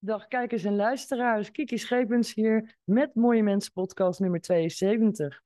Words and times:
Dag 0.00 0.26
kijkers 0.26 0.64
en 0.64 0.76
luisteraars, 0.76 1.50
Kiki 1.50 1.78
Schepens 1.78 2.34
hier 2.34 2.76
met 2.84 3.14
Mooie 3.14 3.42
Mensen 3.42 3.72
podcast 3.72 4.20
nummer 4.20 4.40
72. 4.40 5.42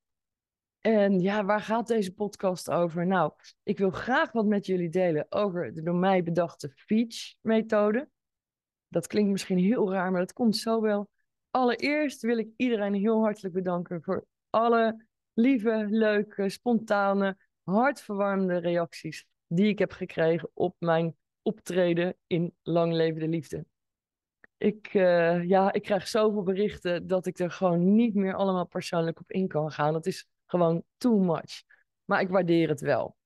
En 0.81 1.21
ja, 1.21 1.45
waar 1.45 1.61
gaat 1.61 1.87
deze 1.87 2.15
podcast 2.15 2.71
over? 2.71 3.07
Nou, 3.07 3.33
ik 3.63 3.79
wil 3.79 3.91
graag 3.91 4.33
wat 4.33 4.47
met 4.47 4.67
jullie 4.67 4.89
delen 4.89 5.27
over 5.29 5.75
de 5.75 5.83
door 5.83 5.95
mij 5.95 6.23
bedachte 6.23 6.73
Feach-methode. 6.75 8.09
Dat 8.89 9.07
klinkt 9.07 9.31
misschien 9.31 9.59
heel 9.59 9.93
raar, 9.93 10.11
maar 10.11 10.21
dat 10.21 10.33
komt 10.33 10.57
zo 10.57 10.81
wel. 10.81 11.09
Allereerst 11.51 12.23
wil 12.23 12.39
ik 12.39 12.49
iedereen 12.57 12.95
heel 12.95 13.23
hartelijk 13.23 13.55
bedanken 13.55 14.03
voor 14.03 14.27
alle 14.51 15.07
lieve, 15.33 15.87
leuke, 15.89 16.49
spontane, 16.49 17.37
hartverwarmende 17.63 18.57
reacties 18.57 19.27
die 19.47 19.69
ik 19.69 19.79
heb 19.79 19.93
gekregen 19.93 20.51
op 20.55 20.77
mijn 20.79 21.17
optreden 21.43 22.17
in 22.27 22.55
Lang 22.63 22.93
Leven 22.93 23.21
de 23.21 23.29
Liefde. 23.29 23.67
Ik, 24.63 24.95
uh, 24.95 25.49
ja, 25.49 25.73
ik 25.73 25.83
krijg 25.83 26.09
zoveel 26.09 26.43
berichten 26.43 27.07
dat 27.07 27.27
ik 27.27 27.39
er 27.39 27.51
gewoon 27.51 27.95
niet 27.95 28.15
meer 28.15 28.35
allemaal 28.35 28.67
persoonlijk 28.67 29.21
op 29.21 29.31
in 29.31 29.49
kan 29.49 29.73
gaan. 29.73 29.93
Dat 29.93 30.07
is 30.07 30.29
gewoon 30.47 30.83
too 30.97 31.19
much. 31.19 31.63
Maar 32.05 32.21
ik 32.21 32.29
waardeer 32.29 32.69
het 32.69 32.81
wel. 32.81 33.17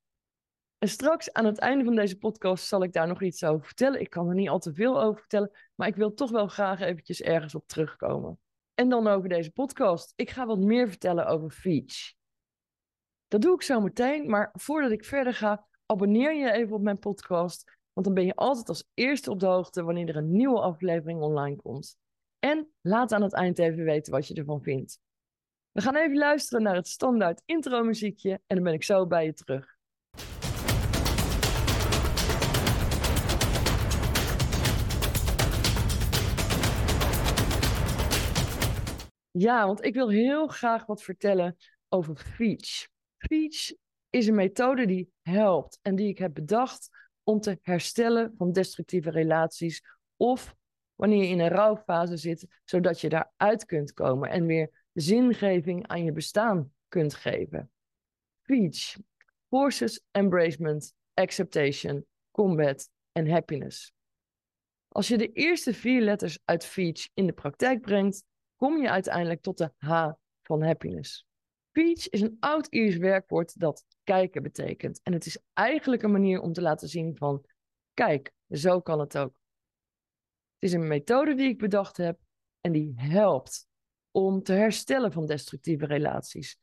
En 0.79 0.89
straks 0.89 1.33
aan 1.33 1.45
het 1.45 1.59
einde 1.59 1.85
van 1.85 1.95
deze 1.95 2.19
podcast 2.19 2.67
zal 2.67 2.83
ik 2.83 2.93
daar 2.93 3.07
nog 3.07 3.23
iets 3.23 3.45
over 3.45 3.67
vertellen. 3.67 4.01
Ik 4.01 4.11
kan 4.11 4.29
er 4.29 4.35
niet 4.35 4.49
al 4.49 4.59
te 4.59 4.75
veel 4.75 5.03
over 5.03 5.21
vertellen, 5.21 5.51
maar 5.75 5.89
ik 5.89 5.97
wil 5.97 6.15
toch 6.15 6.31
wel 6.31 6.47
graag 6.47 6.81
eventjes 6.81 7.23
ergens 7.23 7.55
op 7.55 7.67
terugkomen. 7.67 8.39
En 8.75 8.89
dan 8.89 9.07
over 9.07 9.29
deze 9.29 9.51
podcast. 9.51 10.13
Ik 10.15 10.31
ga 10.31 10.47
wat 10.47 10.59
meer 10.59 10.89
vertellen 10.89 11.27
over 11.27 11.51
Feach. 11.51 12.13
Dat 13.29 13.43
doe 13.43 13.55
ik 13.55 13.63
zo 13.63 13.81
meteen, 13.81 14.31
maar 14.31 14.51
voordat 14.53 14.91
ik 14.91 15.05
verder 15.05 15.35
ga, 15.35 15.67
abonneer 15.87 16.35
je 16.35 16.53
even 16.53 16.75
op 16.75 16.83
mijn 16.83 16.99
podcast. 16.99 17.76
Want 17.97 18.09
dan 18.09 18.17
ben 18.17 18.27
je 18.27 18.35
altijd 18.35 18.69
als 18.69 18.85
eerste 18.95 19.31
op 19.31 19.41
de 19.41 19.47
hoogte 19.47 19.83
wanneer 19.83 20.09
er 20.09 20.17
een 20.17 20.33
nieuwe 20.33 20.61
aflevering 20.61 21.21
online 21.21 21.57
komt. 21.57 21.97
En 22.39 22.69
laat 22.81 23.13
aan 23.13 23.23
het 23.23 23.33
eind 23.33 23.59
even 23.59 23.85
weten 23.85 24.13
wat 24.13 24.29
je 24.29 24.35
ervan 24.35 24.63
vindt. 24.63 25.01
We 25.73 25.81
gaan 25.81 25.97
even 25.97 26.17
luisteren 26.17 26.63
naar 26.63 26.75
het 26.75 26.89
standaard 26.89 27.43
intro 27.45 27.83
muziekje 27.85 28.31
en 28.31 28.57
dan 28.57 28.63
ben 28.63 28.73
ik 28.73 28.83
zo 28.83 29.07
bij 29.07 29.25
je 29.25 29.33
terug. 29.33 29.77
Ja, 39.31 39.67
want 39.67 39.85
ik 39.85 39.95
wil 39.95 40.09
heel 40.09 40.47
graag 40.47 40.87
wat 40.87 41.03
vertellen 41.03 41.57
over 41.89 42.17
Feach. 42.17 42.89
Feach 43.17 43.73
is 44.11 44.27
een 44.27 44.35
methode 44.35 44.87
die 44.87 45.13
helpt 45.23 45.79
en 45.83 45.97
die 45.97 46.09
ik 46.09 46.19
heb 46.19 46.35
bedacht 46.35 47.06
om 47.27 47.41
te 47.41 47.59
herstellen 47.63 48.35
van 48.37 48.53
destructieve 48.53 49.11
relaties. 49.11 49.83
Of 50.17 50.57
wanneer 50.95 51.23
je 51.23 51.29
in 51.29 51.41
een 51.41 51.49
rouwfase 51.49 52.17
zit, 52.17 52.47
zodat 52.65 53.01
je 53.01 53.09
daaruit 53.09 53.65
kunt 53.65 53.93
komen 53.93 54.31
en 54.31 54.47
weer 54.47 54.89
zingeving 54.93 55.87
aan 55.87 56.05
je 56.05 56.13
bestaan 56.13 56.73
kunt 56.89 57.15
geven. 57.15 57.71
Peach. 58.43 58.97
Forces, 59.49 60.03
embracement, 60.11 60.95
acceptation, 61.15 62.07
combat 62.31 62.91
en 63.13 63.31
happiness. 63.31 63.93
Als 64.89 65.09
je 65.09 65.19
de 65.19 65.33
eerste 65.33 65.75
vier 65.75 66.01
letters 66.03 66.39
uit 66.45 66.65
Feach 66.65 67.09
in 67.15 67.27
de 67.27 67.33
praktijk 67.33 67.81
brengt, 67.81 68.25
kom 68.57 68.83
je 68.83 68.91
uiteindelijk 68.91 69.43
tot 69.43 69.59
de 69.59 69.73
H 69.77 70.11
van 70.43 70.63
happiness. 70.63 71.27
Peach 71.73 72.09
is 72.09 72.21
een 72.21 72.37
oud-Iers 72.41 72.97
werkwoord 72.97 73.61
dat 73.61 73.85
kijken 74.07 74.43
betekent. 74.43 75.01
En 75.03 75.13
het 75.13 75.27
is 75.27 75.39
eigenlijk 75.53 76.03
een 76.03 76.11
manier 76.13 76.41
om 76.41 76.53
te 76.53 76.63
laten 76.63 76.89
zien 76.89 77.17
van, 77.17 77.45
kijk, 77.95 78.33
zo 78.51 78.81
kan 78.81 79.01
het 79.01 79.19
ook. 79.19 79.41
Het 80.55 80.71
is 80.71 80.73
een 80.73 80.87
methode 80.87 81.35
die 81.35 81.49
ik 81.49 81.59
bedacht 81.59 81.97
heb 81.97 82.19
en 82.61 82.73
die 82.73 82.93
helpt 82.97 83.67
om 84.11 84.43
te 84.43 84.53
herstellen 84.53 85.13
van 85.13 85.27
destructieve 85.27 85.87
relaties. 85.87 86.59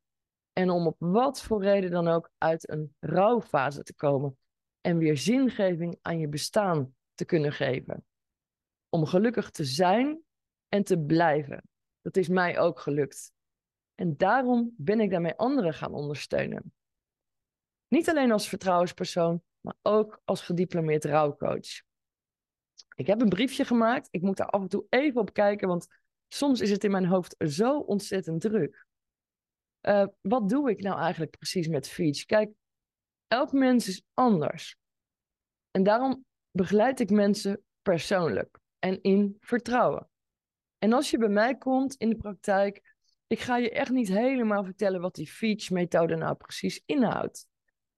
En 0.54 0.70
om 0.70 0.88
op 0.88 0.96
wat 1.00 1.42
voor 1.42 1.64
reden 1.64 1.92
dan 1.92 2.08
ook 2.08 2.32
uit 2.38 2.70
een 2.70 2.96
rouwfase 3.00 3.84
te 3.84 3.96
komen 3.96 4.38
en 4.82 4.98
weer 4.98 5.18
zingeving 5.18 5.98
aan 6.02 6.20
je 6.20 6.28
bestaan 6.28 6.96
te 7.14 7.26
kunnen 7.26 7.54
geven. 7.54 8.06
Om 8.90 9.06
gelukkig 9.06 9.50
te 9.50 9.64
zijn 9.64 10.22
en 10.68 10.84
te 10.84 11.00
blijven. 11.00 11.64
Dat 12.02 12.18
is 12.18 12.28
mij 12.28 12.60
ook 12.60 12.80
gelukt. 12.80 13.32
En 13.96 14.18
daarom 14.18 14.74
ben 14.78 15.00
ik 15.00 15.10
daarmee 15.10 15.36
anderen 15.36 15.74
gaan 15.74 15.94
ondersteunen. 15.94 16.74
Niet 17.94 18.10
alleen 18.10 18.32
als 18.32 18.50
vertrouwenspersoon, 18.50 19.44
maar 19.62 19.76
ook 19.82 20.22
als 20.26 20.42
gediplomeerd 20.42 21.06
rouwcoach. 21.06 21.82
Ik 22.96 23.08
heb 23.08 23.22
een 23.22 23.30
briefje 23.30 23.66
gemaakt. 23.66 24.08
Ik 24.12 24.22
moet 24.22 24.38
daar 24.38 24.50
af 24.50 24.62
en 24.62 24.68
toe 24.68 24.86
even 24.90 25.22
op 25.22 25.34
kijken, 25.34 25.68
want 25.68 25.88
soms 26.28 26.62
is 26.62 26.70
het 26.70 26.84
in 26.84 26.92
mijn 26.92 27.06
hoofd 27.06 27.36
zo 27.48 27.80
ontzettend 27.80 28.42
druk. 28.42 28.86
Uh, 29.82 30.08
wat 30.22 30.50
doe 30.50 30.70
ik 30.70 30.82
nou 30.82 31.00
eigenlijk 31.00 31.38
precies 31.38 31.68
met 31.68 31.90
Feach? 31.90 32.26
Kijk, 32.26 32.52
elk 33.28 33.52
mens 33.52 33.88
is 33.88 34.04
anders. 34.14 34.76
En 35.72 35.84
daarom 35.84 36.26
begeleid 36.52 37.00
ik 37.00 37.10
mensen 37.10 37.64
persoonlijk 37.82 38.60
en 38.80 39.02
in 39.02 39.38
vertrouwen. 39.40 40.10
En 40.78 40.94
als 40.94 41.10
je 41.10 41.18
bij 41.18 41.30
mij 41.30 41.58
komt 41.58 41.96
in 41.96 42.10
de 42.10 42.18
praktijk, 42.18 42.96
ik 43.28 43.40
ga 43.40 43.58
je 43.58 43.72
echt 43.72 43.92
niet 43.92 44.08
helemaal 44.08 44.64
vertellen 44.64 45.02
wat 45.02 45.16
die 45.16 45.28
Feach-methode 45.28 46.16
nou 46.16 46.36
precies 46.36 46.82
inhoudt. 46.86 47.52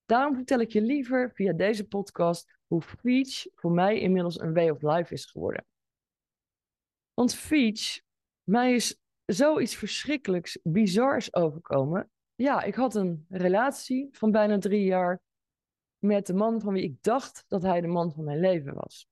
Daarom 0.05 0.35
vertel 0.35 0.59
ik 0.59 0.71
je 0.71 0.81
liever 0.81 1.31
via 1.33 1.53
deze 1.53 1.87
podcast 1.87 2.57
hoe 2.67 2.81
Feach 2.81 3.47
voor 3.53 3.71
mij 3.71 3.99
inmiddels 3.99 4.39
een 4.39 4.53
way 4.53 4.69
of 4.69 4.81
life 4.81 5.13
is 5.13 5.25
geworden. 5.25 5.65
Want 7.13 7.35
Feach, 7.35 7.99
mij 8.43 8.73
is 8.73 8.99
zoiets 9.25 9.75
verschrikkelijks, 9.75 10.59
bizars 10.63 11.33
overkomen. 11.33 12.09
Ja, 12.35 12.63
ik 12.63 12.75
had 12.75 12.95
een 12.95 13.25
relatie 13.29 14.07
van 14.11 14.31
bijna 14.31 14.57
drie 14.57 14.85
jaar 14.85 15.21
met 15.97 16.25
de 16.25 16.33
man 16.33 16.61
van 16.61 16.73
wie 16.73 16.83
ik 16.83 17.03
dacht 17.03 17.45
dat 17.47 17.61
hij 17.61 17.81
de 17.81 17.87
man 17.87 18.11
van 18.11 18.23
mijn 18.23 18.39
leven 18.39 18.73
was. 18.73 19.07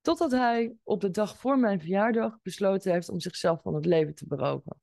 Totdat 0.00 0.30
hij 0.30 0.76
op 0.82 1.00
de 1.00 1.10
dag 1.10 1.36
voor 1.38 1.58
mijn 1.58 1.80
verjaardag 1.80 2.38
besloten 2.42 2.92
heeft 2.92 3.08
om 3.08 3.20
zichzelf 3.20 3.62
van 3.62 3.74
het 3.74 3.86
leven 3.86 4.14
te 4.14 4.26
beroven. 4.26 4.80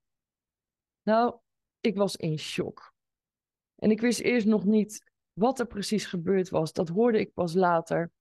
Nou, 1.03 1.39
ik 1.79 1.95
was 1.95 2.15
in 2.15 2.39
shock. 2.39 2.92
En 3.83 3.91
ik 3.91 4.01
wist 4.01 4.19
eerst 4.19 4.45
nog 4.45 4.65
niet 4.65 5.11
wat 5.33 5.59
er 5.59 5.65
precies 5.65 6.05
gebeurd 6.05 6.49
was. 6.49 6.73
Dat 6.73 6.89
hoorde 6.89 7.19
ik 7.19 7.33
pas 7.33 7.53
later. 7.53 8.11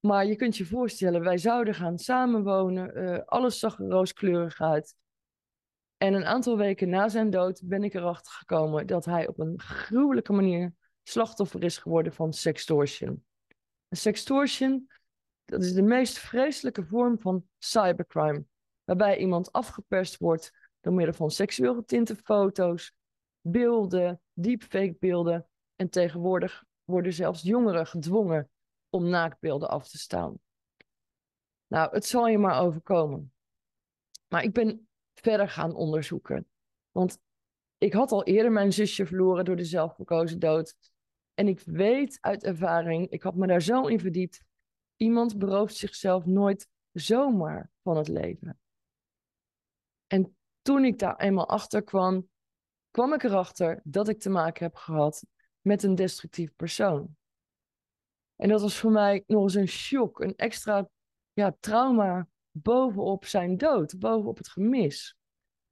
Maar 0.00 0.26
je 0.26 0.36
kunt 0.36 0.56
je 0.56 0.66
voorstellen, 0.66 1.20
wij 1.20 1.38
zouden 1.38 1.74
gaan 1.74 1.98
samenwonen. 1.98 2.98
Uh, 2.98 3.18
alles 3.24 3.58
zag 3.58 3.78
er 3.78 3.88
rooskleurig 3.88 4.60
uit. 4.60 4.94
En 5.96 6.14
een 6.14 6.24
aantal 6.24 6.56
weken 6.56 6.88
na 6.88 7.08
zijn 7.08 7.30
dood 7.30 7.60
ben 7.64 7.84
ik 7.84 7.94
erachter 7.94 8.32
gekomen 8.32 8.86
dat 8.86 9.04
hij 9.04 9.28
op 9.28 9.38
een 9.38 9.60
gruwelijke 9.60 10.32
manier 10.32 10.74
slachtoffer 11.02 11.64
is 11.64 11.78
geworden 11.78 12.12
van 12.12 12.32
sextortion. 12.32 13.24
Sextortion, 13.88 14.90
dat 15.44 15.62
is 15.62 15.72
de 15.72 15.82
meest 15.82 16.18
vreselijke 16.18 16.84
vorm 16.84 17.20
van 17.20 17.44
cybercrime, 17.58 18.44
waarbij 18.84 19.18
iemand 19.18 19.52
afgeperst 19.52 20.18
wordt 20.18 20.52
door 20.80 20.92
middel 20.92 21.14
van 21.14 21.30
seksueel 21.30 21.74
getinte 21.74 22.16
foto's, 22.16 22.94
beelden, 23.40 24.20
deepfake 24.32 24.96
beelden. 24.98 25.48
En 25.76 25.90
tegenwoordig 25.90 26.64
worden 26.84 27.12
zelfs 27.12 27.42
jongeren 27.42 27.86
gedwongen 27.86 28.50
om 28.88 29.08
naaktbeelden 29.08 29.68
af 29.68 29.88
te 29.88 29.98
staan. 29.98 30.38
Nou, 31.66 31.92
het 31.92 32.06
zal 32.06 32.26
je 32.26 32.38
maar 32.38 32.62
overkomen. 32.62 33.32
Maar 34.28 34.42
ik 34.42 34.52
ben 34.52 34.88
verder 35.14 35.48
gaan 35.48 35.74
onderzoeken. 35.74 36.48
Want 36.90 37.18
ik 37.78 37.92
had 37.92 38.12
al 38.12 38.24
eerder 38.24 38.52
mijn 38.52 38.72
zusje 38.72 39.06
verloren 39.06 39.44
door 39.44 39.56
de 39.56 39.64
zelfverkozen 39.64 40.38
dood. 40.38 40.76
En 41.34 41.48
ik 41.48 41.60
weet 41.60 42.18
uit 42.20 42.44
ervaring, 42.44 43.10
ik 43.10 43.22
had 43.22 43.34
me 43.34 43.46
daar 43.46 43.62
zo 43.62 43.86
in 43.86 44.00
verdiept. 44.00 44.42
Iemand 44.96 45.38
berooft 45.38 45.76
zichzelf 45.76 46.26
nooit 46.26 46.68
zomaar 46.92 47.70
van 47.82 47.96
het 47.96 48.08
leven. 48.08 48.60
En 50.06 50.36
toen 50.62 50.84
ik 50.84 50.98
daar 50.98 51.16
eenmaal 51.16 51.48
achter 51.48 51.82
kwam, 51.82 52.29
kwam 52.90 53.12
ik 53.12 53.22
erachter 53.22 53.80
dat 53.84 54.08
ik 54.08 54.20
te 54.20 54.30
maken 54.30 54.64
heb 54.64 54.74
gehad 54.74 55.24
met 55.60 55.82
een 55.82 55.94
destructief 55.94 56.54
persoon. 56.56 57.16
En 58.36 58.48
dat 58.48 58.60
was 58.60 58.78
voor 58.78 58.90
mij 58.90 59.24
nog 59.26 59.42
eens 59.42 59.54
een 59.54 59.68
shock, 59.68 60.20
een 60.20 60.36
extra 60.36 60.88
ja, 61.32 61.56
trauma 61.60 62.28
bovenop 62.50 63.24
zijn 63.24 63.56
dood, 63.56 63.98
bovenop 63.98 64.36
het 64.36 64.48
gemis. 64.48 65.16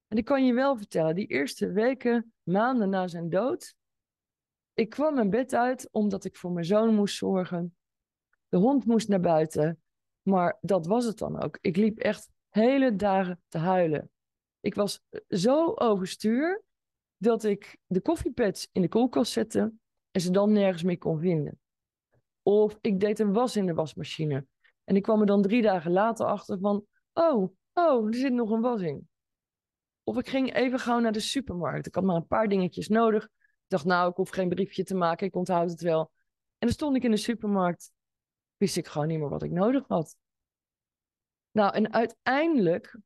En 0.08 0.16
ik 0.16 0.24
kan 0.24 0.46
je 0.46 0.52
wel 0.54 0.76
vertellen, 0.76 1.14
die 1.14 1.26
eerste 1.26 1.72
weken, 1.72 2.32
maanden 2.42 2.88
na 2.88 3.08
zijn 3.08 3.28
dood, 3.28 3.76
ik 4.78 4.88
kwam 4.88 5.14
mijn 5.14 5.30
bed 5.30 5.54
uit 5.54 5.88
omdat 5.90 6.24
ik 6.24 6.36
voor 6.36 6.52
mijn 6.52 6.64
zoon 6.64 6.94
moest 6.94 7.16
zorgen. 7.16 7.76
De 8.48 8.56
hond 8.56 8.84
moest 8.84 9.08
naar 9.08 9.20
buiten, 9.20 9.82
maar 10.22 10.58
dat 10.60 10.86
was 10.86 11.04
het 11.04 11.18
dan 11.18 11.42
ook. 11.42 11.58
Ik 11.60 11.76
liep 11.76 11.98
echt 11.98 12.30
hele 12.48 12.96
dagen 12.96 13.42
te 13.48 13.58
huilen. 13.58 14.10
Ik 14.60 14.74
was 14.74 15.02
zo 15.28 15.72
overstuur 15.74 16.62
dat 17.18 17.44
ik 17.44 17.78
de 17.86 18.00
koffiepads 18.00 18.68
in 18.72 18.82
de 18.82 18.88
koelkast 18.88 19.32
zette 19.32 19.72
en 20.10 20.20
ze 20.20 20.30
dan 20.30 20.52
nergens 20.52 20.82
meer 20.82 20.98
kon 20.98 21.20
vinden. 21.20 21.60
Of 22.42 22.78
ik 22.80 23.00
deed 23.00 23.18
een 23.18 23.32
was 23.32 23.56
in 23.56 23.66
de 23.66 23.74
wasmachine. 23.74 24.46
En 24.84 24.96
ik 24.96 25.02
kwam 25.02 25.20
er 25.20 25.26
dan 25.26 25.42
drie 25.42 25.62
dagen 25.62 25.92
later 25.92 26.26
achter 26.26 26.58
van, 26.58 26.86
oh, 27.12 27.54
oh, 27.72 28.06
er 28.06 28.14
zit 28.14 28.32
nog 28.32 28.50
een 28.50 28.60
was 28.60 28.80
in. 28.80 29.08
Of 30.04 30.18
ik 30.18 30.28
ging 30.28 30.54
even 30.54 30.78
gauw 30.78 30.98
naar 30.98 31.12
de 31.12 31.20
supermarkt. 31.20 31.86
Ik 31.86 31.94
had 31.94 32.04
maar 32.04 32.16
een 32.16 32.26
paar 32.26 32.48
dingetjes 32.48 32.88
nodig. 32.88 33.24
Ik 33.24 33.30
dacht, 33.66 33.84
nou, 33.84 34.10
ik 34.10 34.16
hoef 34.16 34.30
geen 34.30 34.48
briefje 34.48 34.82
te 34.82 34.94
maken, 34.94 35.26
ik 35.26 35.36
onthoud 35.36 35.70
het 35.70 35.80
wel. 35.80 36.12
En 36.58 36.66
dan 36.66 36.70
stond 36.70 36.96
ik 36.96 37.02
in 37.02 37.10
de 37.10 37.16
supermarkt, 37.16 37.92
wist 38.56 38.76
ik 38.76 38.86
gewoon 38.86 39.08
niet 39.08 39.18
meer 39.18 39.28
wat 39.28 39.42
ik 39.42 39.50
nodig 39.50 39.84
had. 39.88 40.16
Nou, 41.50 41.74
en 41.74 41.92
uiteindelijk 41.92 42.98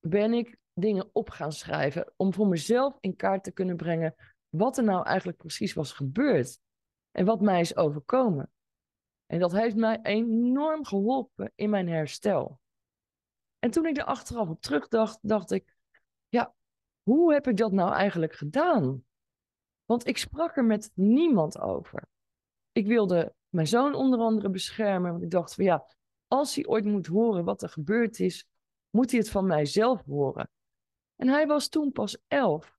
ben 0.00 0.32
ik 0.32 0.58
dingen 0.74 1.10
op 1.12 1.30
gaan 1.30 1.52
schrijven 1.52 2.12
om 2.16 2.32
voor 2.32 2.46
mezelf 2.46 2.96
in 3.00 3.16
kaart 3.16 3.44
te 3.44 3.52
kunnen 3.52 3.76
brengen 3.76 4.14
wat 4.48 4.78
er 4.78 4.84
nou 4.84 5.06
eigenlijk 5.06 5.38
precies 5.38 5.72
was 5.72 5.92
gebeurd 5.92 6.58
en 7.10 7.24
wat 7.24 7.40
mij 7.40 7.60
is 7.60 7.76
overkomen. 7.76 8.50
En 9.26 9.38
dat 9.38 9.52
heeft 9.52 9.76
mij 9.76 9.98
enorm 10.02 10.84
geholpen 10.84 11.52
in 11.54 11.70
mijn 11.70 11.88
herstel. 11.88 12.60
En 13.58 13.70
toen 13.70 13.86
ik 13.86 13.96
er 13.96 14.04
achteraf 14.04 14.48
op 14.48 14.60
terugdacht, 14.60 15.18
dacht 15.22 15.50
ik, 15.50 15.74
ja, 16.28 16.54
hoe 17.02 17.32
heb 17.32 17.48
ik 17.48 17.56
dat 17.56 17.72
nou 17.72 17.92
eigenlijk 17.92 18.32
gedaan? 18.32 19.04
Want 19.84 20.06
ik 20.06 20.18
sprak 20.18 20.56
er 20.56 20.64
met 20.64 20.90
niemand 20.94 21.58
over. 21.58 22.08
Ik 22.72 22.86
wilde 22.86 23.34
mijn 23.48 23.66
zoon 23.66 23.94
onder 23.94 24.18
andere 24.18 24.50
beschermen, 24.50 25.10
want 25.10 25.22
ik 25.22 25.30
dacht 25.30 25.54
van 25.54 25.64
ja, 25.64 25.86
als 26.26 26.54
hij 26.54 26.66
ooit 26.66 26.84
moet 26.84 27.06
horen 27.06 27.44
wat 27.44 27.62
er 27.62 27.68
gebeurd 27.68 28.20
is, 28.20 28.46
moet 28.90 29.10
hij 29.10 29.20
het 29.20 29.30
van 29.30 29.46
mijzelf 29.46 30.02
horen. 30.04 30.50
En 31.16 31.28
hij 31.28 31.46
was 31.46 31.68
toen 31.68 31.92
pas 31.92 32.18
elf. 32.28 32.78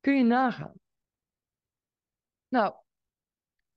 Kun 0.00 0.16
je 0.16 0.24
nagaan. 0.24 0.80
Nou, 2.48 2.74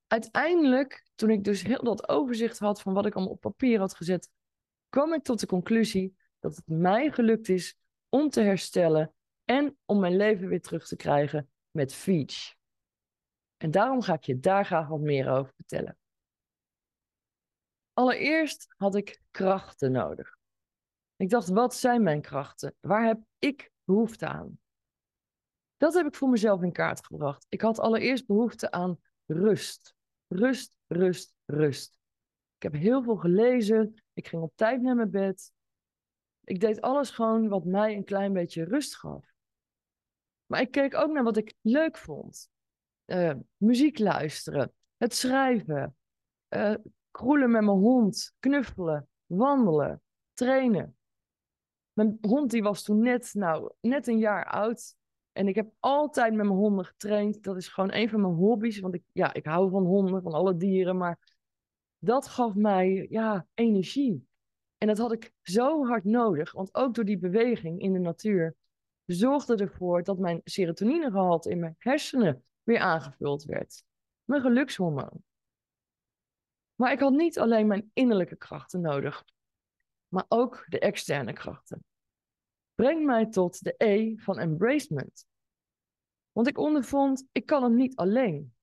uiteindelijk, 0.08 1.08
toen 1.16 1.30
ik 1.30 1.44
dus 1.44 1.62
heel 1.62 1.84
dat 1.84 2.10
overzicht 2.10 2.60
had 2.60 2.82
van 2.82 2.94
wat 2.94 3.06
ik 3.06 3.16
allemaal 3.16 3.34
op 3.34 3.42
papier 3.42 3.80
had 3.80 3.96
gezet, 3.96 4.30
kwam 4.90 5.14
ik 5.14 5.24
tot 5.24 5.40
de 5.40 5.48
conclusie 5.48 6.18
dat 6.40 6.56
het 6.56 6.68
mij 6.68 7.12
gelukt 7.12 7.50
is 7.50 7.78
om 8.10 8.30
te 8.30 8.42
herstellen 8.42 9.14
en 9.44 9.78
om 9.86 10.00
mijn 10.00 10.16
leven 10.16 10.48
weer 10.48 10.62
terug 10.62 10.88
te 10.88 10.96
krijgen 10.96 11.52
met 11.72 11.94
Feach. 11.94 12.56
En 13.58 13.72
daarom 13.72 14.02
ga 14.02 14.14
ik 14.14 14.24
je 14.24 14.40
daar 14.40 14.66
graag 14.66 14.88
wat 14.88 15.00
meer 15.00 15.30
over 15.30 15.54
vertellen. 15.56 15.98
Allereerst 17.94 18.74
had 18.78 18.96
ik 18.96 19.22
krachten 19.32 19.92
nodig. 19.92 20.38
Ik 21.16 21.30
dacht, 21.30 21.50
wat 21.50 21.76
zijn 21.76 22.04
mijn 22.04 22.22
krachten? 22.22 22.76
Waar 22.80 23.06
heb 23.06 23.20
ik 23.40 23.72
behoefte 23.84 24.28
aan? 24.28 24.60
Dat 25.78 25.94
heb 25.94 26.06
ik 26.06 26.16
voor 26.16 26.30
mezelf 26.30 26.62
in 26.62 26.72
kaart 26.72 27.06
gebracht. 27.06 27.46
Ik 27.50 27.62
had 27.62 27.80
allereerst 27.80 28.26
behoefte 28.26 28.72
aan 28.72 29.00
rust. 29.26 29.96
Rust, 30.28 30.76
rust, 30.88 31.36
rust. 31.46 32.00
Ik 32.56 32.64
heb 32.64 32.74
heel 32.74 33.04
veel 33.04 33.16
gelezen. 33.16 34.04
Ik 34.14 34.28
ging 34.28 34.42
op 34.42 34.52
tijd 34.56 34.82
naar 34.82 34.96
mijn 34.96 35.10
bed. 35.10 35.54
Ik 36.44 36.60
deed 36.60 36.82
alles 36.82 37.10
gewoon 37.10 37.48
wat 37.48 37.66
mij 37.66 37.96
een 37.96 38.04
klein 38.04 38.34
beetje 38.34 38.64
rust 38.64 38.96
gaf. 38.96 39.34
Maar 40.46 40.62
ik 40.62 40.72
keek 40.72 40.96
ook 40.96 41.12
naar 41.12 41.24
wat 41.24 41.38
ik 41.38 41.56
leuk 41.62 41.98
vond. 41.98 42.50
Uh, 43.06 43.34
muziek 43.58 44.00
luisteren, 44.00 44.74
het 44.98 45.14
schrijven, 45.16 45.98
uh, 46.50 46.76
kroelen 47.12 47.52
met 47.52 47.64
mijn 47.64 47.78
hond, 47.78 48.34
knuffelen, 48.40 49.10
wandelen, 49.26 50.02
trainen. 50.34 50.95
Mijn 51.96 52.18
hond 52.22 52.52
die 52.52 52.64
was 52.64 52.84
toen 52.84 53.00
net, 53.00 53.34
nou, 53.34 53.72
net 53.82 54.08
een 54.08 54.18
jaar 54.18 54.46
oud. 54.46 54.96
En 55.32 55.48
ik 55.48 55.56
heb 55.56 55.72
altijd 55.80 56.34
met 56.34 56.46
mijn 56.46 56.58
honden 56.58 56.86
getraind. 56.86 57.44
Dat 57.44 57.58
is 57.58 57.68
gewoon 57.68 57.94
een 57.94 58.10
van 58.10 58.22
mijn 58.22 58.34
hobby's. 58.34 58.80
Want 58.80 58.94
ik, 58.94 59.04
ja, 59.12 59.34
ik 59.34 59.46
hou 59.46 59.70
van 59.70 59.86
honden, 59.86 60.22
van 60.22 60.34
alle 60.34 60.58
dieren. 60.58 60.98
Maar 60.98 61.20
dat 61.98 62.28
gaf 62.28 62.56
mij 62.56 63.08
ja, 63.10 63.48
energie. 63.54 64.28
En 64.78 64.88
dat 64.88 64.98
had 64.98 65.12
ik 65.12 65.34
zo 65.42 65.86
hard 65.86 66.04
nodig. 66.04 66.52
Want 66.52 66.76
ook 66.76 66.94
door 66.94 67.06
die 67.06 67.18
beweging 67.18 67.82
in 67.82 67.94
de 67.94 68.00
natuur 68.00 68.56
zorgde 69.06 69.56
ervoor 69.56 70.04
dat 70.04 70.18
mijn 70.18 70.42
serotoninegehalte 70.44 71.50
in 71.50 71.60
mijn 71.60 71.76
hersenen 71.78 72.44
weer 72.64 72.80
aangevuld 72.80 73.44
werd. 73.44 73.84
Mijn 74.24 74.42
gelukshormoon. 74.42 75.24
Maar 76.76 76.92
ik 76.92 77.00
had 77.00 77.14
niet 77.14 77.40
alleen 77.40 77.68
mijn 77.68 77.92
innerlijke 77.94 78.36
krachten 78.36 78.82
nodig, 78.82 79.26
maar 80.16 80.26
ook 80.28 80.66
de 80.68 80.80
externe 80.80 81.34
krachten. 81.34 81.84
Breng 82.76 83.06
mij 83.06 83.26
tot 83.26 83.64
de 83.64 83.76
E 83.78 84.18
van 84.18 84.40
embracement. 84.40 85.26
Want 86.32 86.48
ik 86.48 86.58
ondervond, 86.58 87.26
ik 87.32 87.46
kan 87.46 87.64
het 87.64 87.74
niet 87.74 87.96
alleen. 87.96 88.54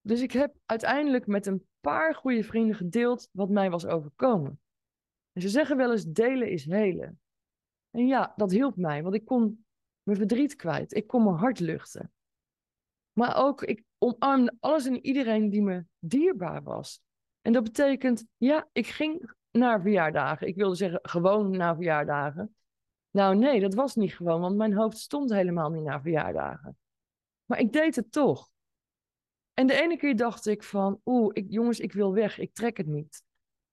Dus 0.00 0.20
ik 0.20 0.32
heb 0.32 0.56
uiteindelijk 0.66 1.26
met 1.26 1.46
een 1.46 1.66
paar 1.80 2.14
goede 2.14 2.44
vrienden 2.44 2.76
gedeeld 2.76 3.28
wat 3.32 3.48
mij 3.48 3.70
was 3.70 3.86
overkomen. 3.86 4.60
En 5.32 5.42
ze 5.42 5.48
zeggen 5.48 5.76
wel 5.76 5.92
eens, 5.92 6.04
delen 6.04 6.50
is 6.50 6.64
helen. 6.64 7.20
En 7.90 8.06
ja, 8.06 8.32
dat 8.36 8.50
hielp 8.50 8.76
mij, 8.76 9.02
want 9.02 9.14
ik 9.14 9.24
kon 9.24 9.64
mijn 10.02 10.18
verdriet 10.18 10.56
kwijt. 10.56 10.94
Ik 10.94 11.06
kon 11.06 11.24
mijn 11.24 11.36
hart 11.36 11.60
luchten. 11.60 12.12
Maar 13.12 13.36
ook, 13.36 13.62
ik 13.62 13.84
omarmde 13.98 14.56
alles 14.60 14.86
en 14.86 15.06
iedereen 15.06 15.50
die 15.50 15.62
me 15.62 15.84
dierbaar 15.98 16.62
was. 16.62 17.00
En 17.40 17.52
dat 17.52 17.62
betekent, 17.64 18.24
ja, 18.36 18.68
ik 18.72 18.86
ging 18.86 19.34
naar 19.58 19.80
verjaardagen. 19.80 20.46
Ik 20.46 20.56
wilde 20.56 20.74
zeggen, 20.74 20.98
gewoon 21.02 21.50
naar 21.50 21.74
verjaardagen. 21.74 22.54
Nou 23.10 23.36
nee, 23.36 23.60
dat 23.60 23.74
was 23.74 23.94
niet 23.94 24.14
gewoon, 24.14 24.40
want 24.40 24.56
mijn 24.56 24.74
hoofd 24.74 24.98
stond 24.98 25.30
helemaal 25.30 25.70
niet 25.70 25.82
naar 25.82 26.00
verjaardagen. 26.00 26.78
Maar 27.44 27.58
ik 27.58 27.72
deed 27.72 27.96
het 27.96 28.12
toch. 28.12 28.50
En 29.54 29.66
de 29.66 29.80
ene 29.82 29.96
keer 29.96 30.16
dacht 30.16 30.46
ik 30.46 30.62
van, 30.62 31.00
oeh, 31.04 31.30
ik, 31.32 31.46
jongens, 31.48 31.80
ik 31.80 31.92
wil 31.92 32.12
weg, 32.12 32.38
ik 32.38 32.54
trek 32.54 32.76
het 32.76 32.86
niet. 32.86 33.24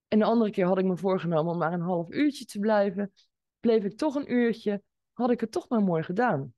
En 0.07 0.19
de 0.19 0.25
andere 0.25 0.51
keer 0.51 0.65
had 0.65 0.77
ik 0.77 0.85
me 0.85 0.97
voorgenomen 0.97 1.51
om 1.51 1.57
maar 1.57 1.73
een 1.73 1.81
half 1.81 2.09
uurtje 2.11 2.45
te 2.45 2.59
blijven. 2.59 3.13
Bleef 3.59 3.83
ik 3.83 3.97
toch 3.97 4.15
een 4.15 4.33
uurtje, 4.33 4.83
had 5.11 5.31
ik 5.31 5.39
het 5.39 5.51
toch 5.51 5.69
maar 5.69 5.83
mooi 5.83 6.03
gedaan. 6.03 6.53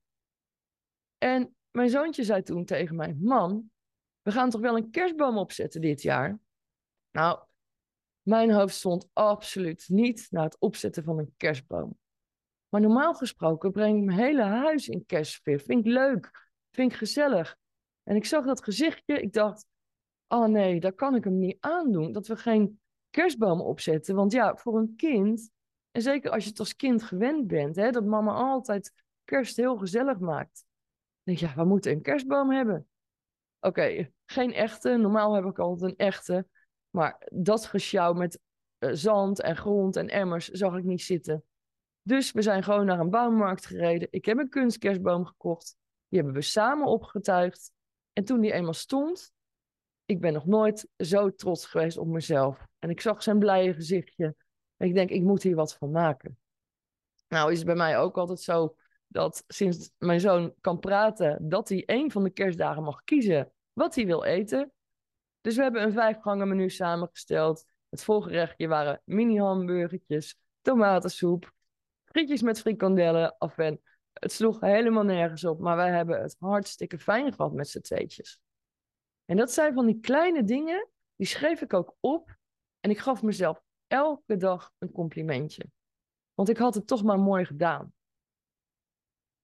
En 1.18 1.54
mijn 1.70 1.90
zoontje 1.90 2.24
zei 2.24 2.42
toen 2.42 2.64
tegen 2.64 2.96
mij, 2.96 3.16
man, 3.20 3.70
we 4.22 4.32
gaan 4.32 4.50
toch 4.50 4.60
wel 4.60 4.76
een 4.76 4.90
kerstboom 4.90 5.38
opzetten 5.38 5.80
dit 5.80 6.02
jaar? 6.02 6.38
Nou, 7.10 7.45
mijn 8.26 8.52
hoofd 8.52 8.74
stond 8.74 9.08
absoluut 9.12 9.88
niet 9.88 10.26
naar 10.30 10.44
het 10.44 10.58
opzetten 10.58 11.04
van 11.04 11.18
een 11.18 11.34
kerstboom. 11.36 11.98
Maar 12.68 12.80
normaal 12.80 13.14
gesproken 13.14 13.72
breng 13.72 13.98
ik 13.98 14.04
mijn 14.04 14.18
hele 14.18 14.42
huis 14.42 14.88
in 14.88 15.06
kerstsfeer. 15.06 15.60
Vind 15.60 15.86
ik 15.86 15.92
leuk, 15.92 16.50
vind 16.70 16.92
ik 16.92 16.98
gezellig. 16.98 17.56
En 18.02 18.16
ik 18.16 18.24
zag 18.24 18.44
dat 18.44 18.64
gezichtje, 18.64 19.20
ik 19.20 19.32
dacht, 19.32 19.66
oh 20.28 20.46
nee, 20.46 20.80
dat 20.80 20.94
kan 20.94 21.14
ik 21.14 21.24
hem 21.24 21.38
niet 21.38 21.56
aandoen. 21.60 22.12
Dat 22.12 22.26
we 22.26 22.36
geen 22.36 22.80
kerstboom 23.10 23.60
opzetten. 23.60 24.14
Want 24.14 24.32
ja, 24.32 24.56
voor 24.56 24.78
een 24.78 24.94
kind, 24.96 25.50
en 25.90 26.02
zeker 26.02 26.30
als 26.30 26.42
je 26.44 26.50
het 26.50 26.58
als 26.58 26.76
kind 26.76 27.02
gewend 27.02 27.46
bent, 27.46 27.76
hè, 27.76 27.90
dat 27.90 28.04
mama 28.04 28.32
altijd 28.32 28.92
kerst 29.24 29.56
heel 29.56 29.76
gezellig 29.76 30.18
maakt. 30.18 30.64
Dan 31.22 31.34
denk 31.34 31.38
je, 31.38 31.46
ja, 31.46 31.62
we 31.62 31.68
moeten 31.68 31.92
een 31.92 32.02
kerstboom 32.02 32.50
hebben. 32.50 32.88
Oké, 33.60 34.10
geen 34.24 34.52
echte. 34.52 34.96
Normaal 34.96 35.34
heb 35.34 35.44
ik 35.44 35.58
altijd 35.58 35.90
een 35.90 36.06
echte. 36.06 36.46
Maar 36.96 37.26
dat 37.32 37.66
gesjouw 37.66 38.12
met 38.12 38.40
uh, 38.78 38.90
zand 38.92 39.40
en 39.40 39.56
grond 39.56 39.96
en 39.96 40.08
emmers 40.08 40.48
zag 40.48 40.76
ik 40.76 40.84
niet 40.84 41.02
zitten. 41.02 41.44
Dus 42.02 42.32
we 42.32 42.42
zijn 42.42 42.62
gewoon 42.62 42.86
naar 42.86 43.00
een 43.00 43.10
bouwmarkt 43.10 43.66
gereden. 43.66 44.08
Ik 44.10 44.24
heb 44.24 44.38
een 44.38 44.48
kunstkerstboom 44.48 45.24
gekocht. 45.24 45.76
Die 46.08 46.18
hebben 46.18 46.36
we 46.36 46.42
samen 46.42 46.86
opgetuigd. 46.86 47.72
En 48.12 48.24
toen 48.24 48.40
die 48.40 48.52
eenmaal 48.52 48.74
stond, 48.74 49.32
ik 50.04 50.20
ben 50.20 50.32
nog 50.32 50.46
nooit 50.46 50.88
zo 50.96 51.34
trots 51.34 51.66
geweest 51.66 51.96
op 51.96 52.06
mezelf. 52.06 52.66
En 52.78 52.90
ik 52.90 53.00
zag 53.00 53.22
zijn 53.22 53.38
blije 53.38 53.74
gezichtje. 53.74 54.34
En 54.76 54.88
ik 54.88 54.94
denk, 54.94 55.10
ik 55.10 55.22
moet 55.22 55.42
hier 55.42 55.56
wat 55.56 55.74
van 55.74 55.90
maken. 55.90 56.38
Nou 57.28 57.50
is 57.52 57.56
het 57.56 57.66
bij 57.66 57.76
mij 57.76 57.98
ook 57.98 58.18
altijd 58.18 58.40
zo 58.40 58.76
dat 59.06 59.44
sinds 59.46 59.90
mijn 59.98 60.20
zoon 60.20 60.54
kan 60.60 60.78
praten, 60.78 61.48
dat 61.48 61.68
hij 61.68 61.84
één 61.84 62.10
van 62.10 62.22
de 62.22 62.30
kerstdagen 62.30 62.82
mag 62.82 63.04
kiezen 63.04 63.52
wat 63.72 63.94
hij 63.94 64.06
wil 64.06 64.24
eten. 64.24 64.70
Dus 65.46 65.56
we 65.56 65.62
hebben 65.62 65.82
een 65.82 65.92
vijfgangen 65.92 66.48
menu 66.48 66.70
samengesteld. 66.70 67.66
Het 67.88 68.04
voorgerechtje 68.04 68.68
waren 68.68 69.02
mini 69.04 69.38
hamburgertjes, 69.38 70.38
tomatensoep, 70.60 71.52
frietjes 72.04 72.42
met 72.42 72.60
frikandellen. 72.60 73.38
Af 73.38 73.58
en 73.58 73.82
het 74.12 74.32
sloeg 74.32 74.60
helemaal 74.60 75.02
nergens 75.02 75.44
op, 75.44 75.60
maar 75.60 75.76
wij 75.76 75.90
hebben 75.90 76.22
het 76.22 76.36
hartstikke 76.38 76.98
fijn 76.98 77.32
gehad 77.32 77.52
met 77.52 77.68
z'n 77.68 77.80
tweetjes. 77.80 78.40
En 79.24 79.36
dat 79.36 79.52
zijn 79.52 79.74
van 79.74 79.86
die 79.86 80.00
kleine 80.00 80.44
dingen, 80.44 80.88
die 81.16 81.26
schreef 81.26 81.60
ik 81.60 81.72
ook 81.74 81.96
op. 82.00 82.36
En 82.80 82.90
ik 82.90 82.98
gaf 82.98 83.22
mezelf 83.22 83.62
elke 83.86 84.36
dag 84.36 84.72
een 84.78 84.92
complimentje. 84.92 85.70
Want 86.34 86.48
ik 86.48 86.56
had 86.56 86.74
het 86.74 86.86
toch 86.86 87.02
maar 87.02 87.18
mooi 87.18 87.44
gedaan. 87.44 87.92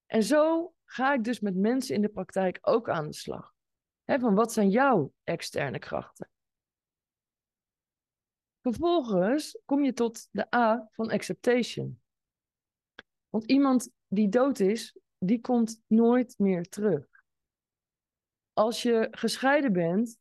En 0.06 0.22
zo 0.22 0.74
ga 0.84 1.12
ik 1.12 1.24
dus 1.24 1.40
met 1.40 1.56
mensen 1.56 1.94
in 1.94 2.02
de 2.02 2.08
praktijk 2.08 2.58
ook 2.60 2.88
aan 2.88 3.06
de 3.06 3.14
slag. 3.14 3.51
Van 4.04 4.34
wat 4.34 4.52
zijn 4.52 4.70
jouw 4.70 5.12
externe 5.24 5.78
krachten? 5.78 6.28
Vervolgens 8.60 9.58
kom 9.64 9.84
je 9.84 9.92
tot 9.92 10.28
de 10.30 10.54
A 10.54 10.88
van 10.92 11.10
acceptation. 11.10 12.00
Want 13.28 13.44
iemand 13.44 13.90
die 14.08 14.28
dood 14.28 14.60
is, 14.60 14.98
die 15.18 15.40
komt 15.40 15.82
nooit 15.86 16.34
meer 16.38 16.68
terug. 16.68 17.06
Als 18.52 18.82
je 18.82 19.08
gescheiden 19.10 19.72
bent, 19.72 20.18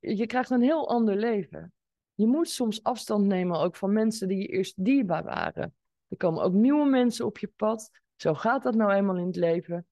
je 0.00 0.26
krijgt 0.26 0.50
een 0.50 0.62
heel 0.62 0.88
ander 0.88 1.16
leven. 1.16 1.72
je 2.14 2.26
moet 2.26 2.48
soms 2.48 2.82
afstand 2.82 3.26
nemen 3.26 3.58
ook 3.58 3.76
van 3.76 3.92
mensen 3.92 4.28
die 4.28 4.38
je 4.38 4.46
eerst 4.46 4.84
dierbaar 4.84 5.24
waren. 5.24 5.74
Er 6.08 6.16
komen 6.16 6.42
ook 6.42 6.52
nieuwe 6.52 6.88
mensen 6.88 7.26
op 7.26 7.38
je 7.38 7.48
pad. 7.56 7.90
Zo 8.16 8.34
gaat 8.34 8.62
dat 8.62 8.74
nou 8.74 8.92
eenmaal 8.92 9.18
in 9.18 9.26
het 9.26 9.36
leven. 9.36 9.86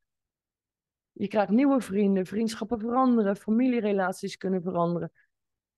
Je 1.13 1.29
krijgt 1.29 1.51
nieuwe 1.51 1.81
vrienden, 1.81 2.27
vriendschappen 2.27 2.79
veranderen, 2.79 3.37
familierelaties 3.37 4.37
kunnen 4.37 4.63
veranderen. 4.63 5.13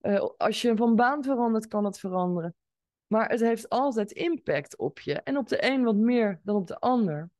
Uh, 0.01 0.31
als 0.37 0.63
je 0.63 0.77
van 0.77 0.97
baan 0.97 1.23
verandert, 1.23 1.67
kan 1.67 1.85
het 1.85 1.99
veranderen. 1.99 2.55
Maar 3.07 3.31
het 3.31 3.41
heeft 3.41 3.69
altijd 3.69 4.13
impact 4.13 4.77
op 4.77 4.99
je. 4.99 5.15
En 5.15 5.37
op 5.37 5.49
de 5.49 5.71
een 5.71 5.85
wat 5.85 5.97
meer 5.97 6.41
dan 6.43 6.57
op 6.57 6.67
de 6.67 6.79
ander. 6.79 7.31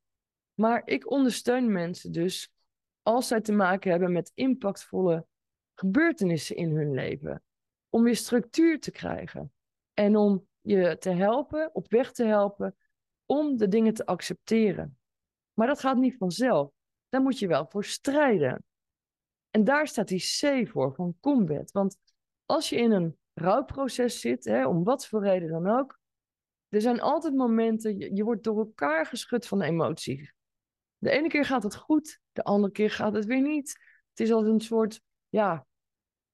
Maar 0.53 0.81
ik 0.85 1.11
ondersteun 1.11 1.71
mensen 1.71 2.11
dus 2.11 2.53
als 3.01 3.27
zij 3.27 3.41
te 3.41 3.51
maken 3.51 3.91
hebben 3.91 4.11
met 4.11 4.31
impactvolle 4.33 5.25
gebeurtenissen 5.73 6.55
in 6.55 6.75
hun 6.75 6.93
leven. 6.93 7.43
Om 7.89 8.03
weer 8.03 8.15
structuur 8.15 8.79
te 8.79 8.91
krijgen. 8.91 9.53
En 9.93 10.15
om 10.15 10.47
je 10.61 10.97
te 10.97 11.09
helpen, 11.09 11.69
op 11.73 11.89
weg 11.89 12.11
te 12.11 12.25
helpen, 12.25 12.75
om 13.25 13.57
de 13.57 13.67
dingen 13.67 13.93
te 13.93 14.05
accepteren. 14.05 14.97
Maar 15.53 15.67
dat 15.67 15.79
gaat 15.79 15.97
niet 15.97 16.17
vanzelf. 16.17 16.71
Daar 17.09 17.21
moet 17.21 17.39
je 17.39 17.47
wel 17.47 17.65
voor 17.69 17.85
strijden. 17.85 18.63
En 19.49 19.63
daar 19.63 19.87
staat 19.87 20.07
die 20.07 20.19
C 20.39 20.67
voor, 20.67 20.93
van 20.93 21.15
combat. 21.19 21.71
Want 21.71 21.97
als 22.45 22.69
je 22.69 22.75
in 22.75 22.91
een 22.91 23.17
rouwproces 23.33 24.19
zit, 24.19 24.45
hè, 24.45 24.67
om 24.67 24.83
wat 24.83 25.07
voor 25.07 25.23
reden 25.23 25.49
dan 25.49 25.67
ook, 25.67 25.99
er 26.69 26.81
zijn 26.81 27.01
altijd 27.01 27.33
momenten, 27.33 28.15
je, 28.15 28.23
wordt 28.23 28.43
door 28.43 28.57
elkaar 28.57 29.05
geschud 29.05 29.47
van 29.47 29.61
emoties. 29.61 30.33
De 30.97 31.09
ene 31.09 31.27
keer 31.27 31.45
gaat 31.45 31.63
het 31.63 31.75
goed, 31.75 32.19
de 32.31 32.43
andere 32.43 32.73
keer 32.73 32.91
gaat 32.91 33.13
het 33.13 33.25
weer 33.25 33.41
niet. 33.41 33.69
Het 34.09 34.19
is 34.19 34.31
als 34.31 34.45
een 34.45 34.61
soort, 34.61 35.01
ja, 35.29 35.65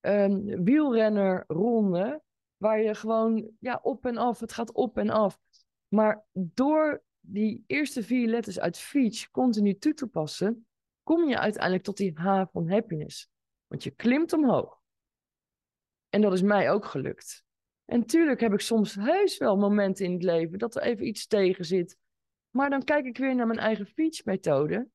um, 0.01 0.63
wielrennerronde, 0.63 2.21
waar 2.57 2.81
je 2.81 2.95
gewoon, 2.95 3.51
ja, 3.59 3.79
op 3.81 4.05
en 4.05 4.17
af, 4.17 4.39
het 4.39 4.51
gaat 4.51 4.71
op 4.71 4.97
en 4.97 5.09
af. 5.09 5.39
Maar 5.87 6.25
door 6.33 7.03
die 7.21 7.63
eerste 7.67 8.03
vier 8.03 8.27
letters 8.27 8.59
uit 8.59 8.77
Feach 8.77 9.29
continu 9.31 9.77
toe 9.77 9.93
te 9.93 10.07
passen, 10.07 10.67
kom 11.03 11.29
je 11.29 11.39
uiteindelijk 11.39 11.83
tot 11.83 11.97
die 11.97 12.19
H 12.19 12.43
van 12.51 12.69
happiness. 12.69 13.29
Want 13.67 13.83
je 13.83 13.91
klimt 13.91 14.33
omhoog. 14.33 14.81
En 16.09 16.21
dat 16.21 16.33
is 16.33 16.41
mij 16.41 16.71
ook 16.71 16.85
gelukt. 16.85 17.43
En 17.85 18.05
tuurlijk 18.05 18.39
heb 18.39 18.53
ik 18.53 18.59
soms 18.59 18.95
heus 18.95 19.37
wel 19.37 19.57
momenten 19.57 20.05
in 20.05 20.11
het 20.13 20.23
leven 20.23 20.59
dat 20.59 20.75
er 20.75 20.81
even 20.81 21.07
iets 21.07 21.27
tegen 21.27 21.65
zit. 21.65 21.97
Maar 22.49 22.69
dan 22.69 22.83
kijk 22.83 23.05
ik 23.05 23.17
weer 23.17 23.35
naar 23.35 23.47
mijn 23.47 23.59
eigen 23.59 23.85
fietsmethode. 23.85 24.89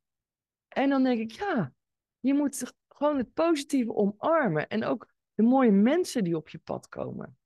En 0.69 0.89
dan 0.89 1.03
denk 1.03 1.21
ik, 1.21 1.31
ja, 1.31 1.73
je 2.21 2.35
moet 2.35 2.73
gewoon 2.89 3.17
het 3.17 3.33
positieve 3.33 3.95
omarmen. 3.95 4.69
En 4.69 4.85
ook 4.85 5.09
de 5.35 5.43
mooie 5.43 5.71
mensen 5.71 6.25
die 6.25 6.37
op 6.37 6.49
je 6.49 6.59
pad 6.59 6.89
komen. 6.89 7.39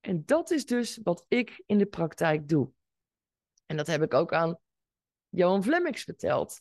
En 0.00 0.22
dat 0.24 0.50
is 0.50 0.66
dus 0.66 1.00
wat 1.02 1.24
ik 1.28 1.62
in 1.66 1.78
de 1.78 1.86
praktijk 1.86 2.48
doe. 2.48 2.72
En 3.68 3.76
dat 3.76 3.86
heb 3.86 4.02
ik 4.02 4.14
ook 4.14 4.32
aan 4.32 4.58
Johan 5.28 5.62
Flemmix 5.62 6.02
verteld. 6.02 6.60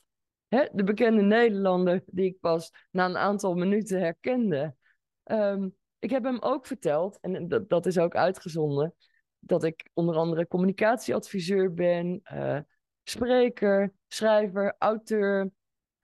de 0.50 0.84
bekende 0.84 1.22
Nederlander 1.22 2.04
die 2.06 2.26
ik 2.26 2.40
pas 2.40 2.72
na 2.92 3.06
een 3.06 3.18
aantal 3.18 3.56
minuten 3.56 4.00
herkende. 4.00 4.76
Um, 5.24 5.76
ik 6.00 6.10
heb 6.10 6.24
hem 6.24 6.40
ook 6.40 6.66
verteld, 6.66 7.18
en 7.22 7.48
dat, 7.48 7.70
dat 7.70 7.86
is 7.86 7.98
ook 8.00 8.16
uitgezonden, 8.16 8.96
dat 9.40 9.64
ik 9.64 9.90
onder 9.94 10.16
andere 10.16 10.48
communicatieadviseur 10.48 11.74
ben, 11.74 12.22
uh, 12.34 12.60
spreker, 13.04 13.94
schrijver, 14.08 14.76
auteur, 14.78 15.52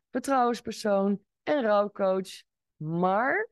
vertrouwenspersoon 0.09 1.21
en 1.43 1.61
rouwcoach. 1.61 2.43
Maar 2.75 3.49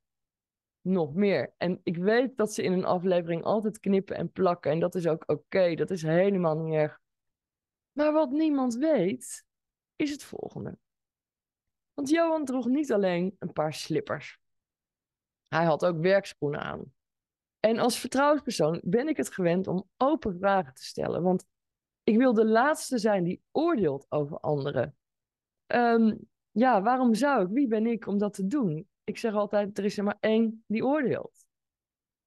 nog 0.81 1.13
meer. 1.13 1.53
En 1.57 1.79
ik 1.83 1.97
weet 1.97 2.37
dat 2.37 2.53
ze 2.53 2.63
in 2.63 2.71
een 2.71 2.85
aflevering 2.85 3.43
altijd 3.43 3.79
knippen 3.79 4.15
en 4.15 4.31
plakken. 4.31 4.71
En 4.71 4.79
dat 4.79 4.95
is 4.95 5.07
ook 5.07 5.23
oké. 5.25 5.75
Dat 5.75 5.91
is 5.91 6.01
helemaal 6.01 6.57
niet 6.57 6.73
erg. 6.73 7.00
Maar 7.91 8.13
wat 8.13 8.31
niemand 8.31 8.75
weet, 8.75 9.45
is 9.95 10.11
het 10.11 10.23
volgende. 10.23 10.77
Want 11.93 12.09
Johan 12.09 12.45
droeg 12.45 12.67
niet 12.67 12.91
alleen 12.91 13.35
een 13.39 13.53
paar 13.53 13.73
slippers. 13.73 14.39
Hij 15.47 15.65
had 15.65 15.85
ook 15.85 15.99
werkschoenen 15.99 16.61
aan. 16.61 16.93
En 17.59 17.79
als 17.79 17.99
vertrouwenspersoon 17.99 18.81
ben 18.83 19.07
ik 19.07 19.17
het 19.17 19.33
gewend 19.33 19.67
om 19.67 19.89
open 19.97 20.37
vragen 20.37 20.73
te 20.73 20.83
stellen. 20.83 21.23
Want 21.23 21.45
ik 22.03 22.17
wil 22.17 22.33
de 22.33 22.45
laatste 22.45 22.97
zijn 22.97 23.23
die 23.23 23.41
oordeelt 23.51 24.05
over 24.09 24.39
anderen. 24.39 24.95
Um, 25.67 26.29
ja, 26.51 26.81
waarom 26.81 27.13
zou 27.13 27.45
ik? 27.45 27.49
Wie 27.51 27.67
ben 27.67 27.85
ik 27.85 28.07
om 28.07 28.17
dat 28.17 28.33
te 28.33 28.47
doen? 28.47 28.89
Ik 29.03 29.17
zeg 29.17 29.33
altijd, 29.33 29.77
er 29.77 29.85
is 29.85 29.97
er 29.97 30.03
maar 30.03 30.17
één 30.19 30.63
die 30.67 30.85
oordeelt. 30.85 31.45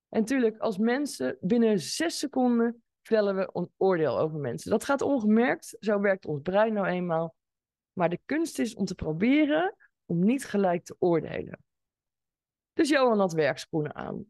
En 0.09 0.21
natuurlijk, 0.21 0.59
als 0.59 0.79
mensen 0.79 1.37
binnen 1.41 1.81
zes 1.81 2.19
seconden 2.19 2.84
vellen 3.07 3.37
we 3.37 3.51
een 3.53 3.73
oordeel 3.77 4.19
over 4.19 4.39
mensen. 4.39 4.71
Dat 4.71 4.85
gaat 4.85 5.03
ongemerkt, 5.03 5.77
zo 5.81 6.01
werkt 6.01 6.27
ons 6.27 6.43
brein 6.43 6.73
nou 6.73 6.87
eenmaal. 6.87 7.35
Maar 7.93 8.09
de 8.09 8.21
kunst 8.25 8.59
is 8.59 8.75
om 8.75 8.85
te 8.85 8.95
proberen 8.95 9.77
om 10.05 10.25
niet 10.25 10.45
gelijk 10.45 10.85
te 10.85 10.97
oordelen. 10.99 11.59
Dus 12.73 12.89
Johan 12.89 13.19
had 13.19 13.33
werkschoenen 13.33 13.95
aan. 13.95 14.25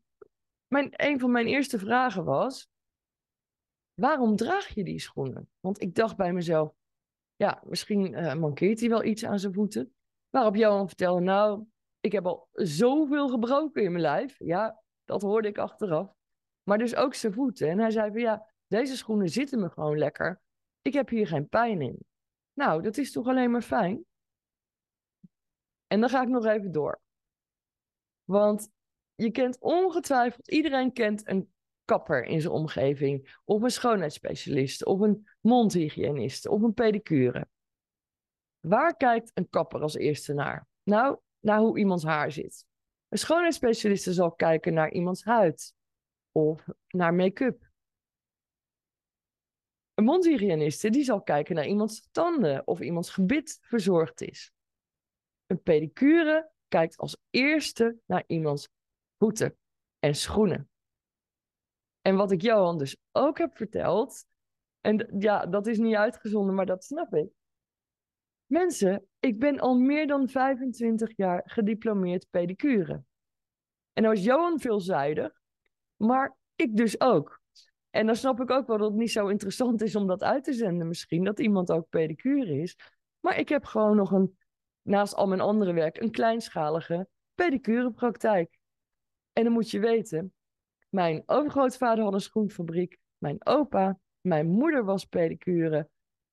Mijn, 0.66 0.88
een 0.90 1.20
van 1.20 1.30
mijn 1.30 1.46
eerste 1.46 1.78
vragen 1.78 2.24
was: 2.24 2.68
waarom 3.94 4.36
draag 4.36 4.74
je 4.74 4.84
die 4.84 5.00
schoenen? 5.00 5.50
Want 5.60 5.80
ik 5.82 5.94
dacht 5.94 6.16
bij 6.16 6.32
mezelf: 6.32 6.72
ja, 7.36 7.62
misschien 7.64 8.12
uh, 8.12 8.34
mankeert 8.34 8.80
hij 8.80 8.88
wel 8.88 9.04
iets 9.04 9.24
aan 9.24 9.38
zijn 9.38 9.54
voeten. 9.54 9.94
Waarop 10.30 10.56
Johan 10.56 10.86
vertelde: 10.88 11.20
nou, 11.20 11.64
ik 12.00 12.12
heb 12.12 12.26
al 12.26 12.48
zoveel 12.52 13.28
gebroken 13.28 13.82
in 13.82 13.90
mijn 13.90 14.02
lijf. 14.02 14.38
Ja, 14.38 14.82
dat 15.04 15.22
hoorde 15.22 15.48
ik 15.48 15.58
achteraf. 15.58 16.14
Maar 16.62 16.78
dus 16.78 16.94
ook 16.94 17.14
zijn 17.14 17.32
voeten. 17.32 17.68
En 17.68 17.78
hij 17.78 17.90
zei 17.90 18.10
van 18.10 18.20
ja, 18.20 18.53
deze 18.74 18.96
schoenen 18.96 19.28
zitten 19.28 19.60
me 19.60 19.68
gewoon 19.68 19.98
lekker. 19.98 20.40
Ik 20.82 20.92
heb 20.92 21.08
hier 21.08 21.26
geen 21.26 21.48
pijn 21.48 21.80
in. 21.80 21.98
Nou, 22.52 22.82
dat 22.82 22.96
is 22.96 23.12
toch 23.12 23.26
alleen 23.26 23.50
maar 23.50 23.62
fijn? 23.62 24.04
En 25.86 26.00
dan 26.00 26.08
ga 26.08 26.22
ik 26.22 26.28
nog 26.28 26.44
even 26.44 26.72
door. 26.72 27.00
Want 28.24 28.70
je 29.14 29.30
kent 29.30 29.58
ongetwijfeld, 29.60 30.50
iedereen 30.50 30.92
kent 30.92 31.28
een 31.28 31.52
kapper 31.84 32.24
in 32.24 32.40
zijn 32.40 32.52
omgeving. 32.52 33.38
Of 33.44 33.62
een 33.62 33.70
schoonheidsspecialist, 33.70 34.84
of 34.84 35.00
een 35.00 35.28
mondhygiënist, 35.40 36.46
of 36.46 36.62
een 36.62 36.74
pedicure. 36.74 37.48
Waar 38.60 38.96
kijkt 38.96 39.30
een 39.34 39.48
kapper 39.48 39.80
als 39.80 39.94
eerste 39.94 40.32
naar? 40.32 40.66
Nou, 40.82 41.18
naar 41.40 41.58
hoe 41.58 41.78
iemands 41.78 42.04
haar 42.04 42.32
zit. 42.32 42.66
Een 43.08 43.18
schoonheidsspecialist 43.18 44.14
zal 44.14 44.32
kijken 44.32 44.74
naar 44.74 44.92
iemands 44.92 45.24
huid 45.24 45.74
of 46.32 46.64
naar 46.88 47.14
make-up. 47.14 47.63
Een 49.94 50.04
mondhygiëniste 50.04 50.90
die 50.90 51.04
zal 51.04 51.22
kijken 51.22 51.54
naar 51.54 51.66
iemands 51.66 52.08
tanden 52.10 52.66
of 52.66 52.80
iemands 52.80 53.10
gebit 53.10 53.58
verzorgd 53.62 54.20
is. 54.20 54.52
Een 55.46 55.62
pedicure 55.62 56.50
kijkt 56.68 56.96
als 56.96 57.16
eerste 57.30 57.98
naar 58.06 58.24
iemands 58.26 58.68
voeten 59.18 59.56
en 59.98 60.14
schoenen. 60.14 60.68
En 62.00 62.16
wat 62.16 62.30
ik 62.30 62.42
Johan 62.42 62.78
dus 62.78 62.96
ook 63.12 63.38
heb 63.38 63.56
verteld, 63.56 64.26
en 64.80 65.14
ja, 65.18 65.46
dat 65.46 65.66
is 65.66 65.78
niet 65.78 65.94
uitgezonden, 65.94 66.54
maar 66.54 66.66
dat 66.66 66.84
snap 66.84 67.14
ik. 67.14 67.28
Mensen, 68.46 69.08
ik 69.18 69.38
ben 69.38 69.60
al 69.60 69.74
meer 69.74 70.06
dan 70.06 70.28
25 70.28 71.16
jaar 71.16 71.42
gediplomeerd 71.44 72.26
pedicure. 72.30 73.02
En 73.92 74.02
nou 74.02 74.14
is 74.14 74.24
Johan 74.24 74.60
veelzijdig, 74.60 75.40
maar 75.96 76.36
ik 76.54 76.76
dus 76.76 77.00
ook. 77.00 77.42
En 77.94 78.06
dan 78.06 78.16
snap 78.16 78.40
ik 78.40 78.50
ook 78.50 78.66
wel 78.66 78.78
dat 78.78 78.90
het 78.90 78.98
niet 78.98 79.10
zo 79.10 79.26
interessant 79.26 79.82
is 79.82 79.96
om 79.96 80.06
dat 80.06 80.22
uit 80.22 80.44
te 80.44 80.52
zenden 80.52 80.88
misschien, 80.88 81.24
dat 81.24 81.38
iemand 81.38 81.70
ook 81.70 81.88
pedicure 81.88 82.60
is. 82.60 82.76
Maar 83.20 83.38
ik 83.38 83.48
heb 83.48 83.64
gewoon 83.64 83.96
nog 83.96 84.10
een 84.10 84.38
naast 84.82 85.14
al 85.14 85.26
mijn 85.26 85.40
andere 85.40 85.72
werk 85.72 86.00
een 86.00 86.10
kleinschalige 86.10 87.08
pedicurepraktijk. 87.34 88.58
En 89.32 89.44
dan 89.44 89.52
moet 89.52 89.70
je 89.70 89.78
weten, 89.78 90.34
mijn 90.88 91.22
overgrootvader 91.26 92.04
had 92.04 92.12
een 92.12 92.20
schoenfabriek, 92.20 92.98
mijn 93.18 93.46
opa, 93.46 93.98
mijn 94.20 94.46
moeder 94.46 94.84
was 94.84 95.04
pedicure. 95.04 95.88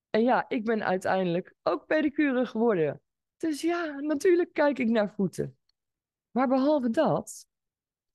En 0.09 0.23
ja, 0.23 0.45
ik 0.47 0.65
ben 0.65 0.85
uiteindelijk 0.85 1.55
ook 1.63 1.85
pedicure 1.85 2.45
geworden. 2.45 3.01
Dus 3.37 3.61
ja, 3.61 3.99
natuurlijk 3.99 4.53
kijk 4.53 4.79
ik 4.79 4.89
naar 4.89 5.13
voeten. 5.13 5.57
Maar 6.31 6.47
behalve 6.47 6.89
dat, 6.89 7.45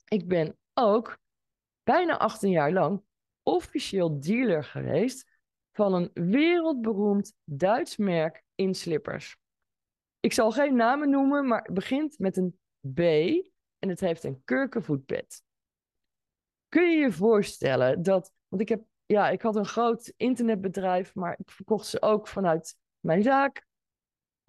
ik 0.08 0.28
ben 0.28 0.58
ook 0.74 1.18
bijna 1.82 2.18
18 2.18 2.50
jaar 2.50 2.72
lang 2.72 3.04
officieel 3.46 4.20
dealer 4.20 4.64
geweest 4.64 5.34
van 5.72 5.94
een 5.94 6.10
wereldberoemd 6.30 7.34
Duits 7.44 7.96
merk 7.96 8.44
in 8.54 8.74
slippers. 8.74 9.36
Ik 10.20 10.32
zal 10.32 10.50
geen 10.52 10.76
namen 10.76 11.10
noemen, 11.10 11.46
maar 11.46 11.62
het 11.62 11.74
begint 11.74 12.18
met 12.18 12.36
een 12.36 12.58
B 12.94 12.98
en 13.78 13.88
het 13.88 14.00
heeft 14.00 14.24
een 14.24 14.42
kurkenvoetbed. 14.44 15.42
Kun 16.68 16.90
je 16.90 16.96
je 16.96 17.12
voorstellen 17.12 18.02
dat, 18.02 18.32
want 18.48 18.62
ik 18.62 18.68
heb, 18.68 18.84
ja, 19.06 19.28
ik 19.28 19.42
had 19.42 19.56
een 19.56 19.66
groot 19.66 20.12
internetbedrijf, 20.16 21.14
maar 21.14 21.38
ik 21.38 21.50
verkocht 21.50 21.86
ze 21.86 22.02
ook 22.02 22.28
vanuit 22.28 22.76
mijn 23.00 23.22
zaak. 23.22 23.66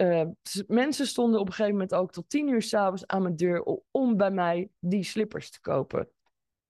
Uh, 0.02 0.26
mensen 0.68 1.08
stonden 1.08 1.40
op 1.40 1.48
een 1.48 1.54
gegeven 1.54 1.78
moment 1.78 1.94
ook 1.94 2.12
tot 2.12 2.30
tien 2.30 2.48
uur 2.48 2.62
s'avonds 2.62 3.08
aan 3.08 3.22
mijn 3.22 3.36
deur 3.36 3.64
om 3.92 4.18
bij 4.18 4.32
mij 4.32 4.70
die 4.80 5.04
slippers 5.04 5.50
te 5.50 5.62
kopen. 5.62 6.12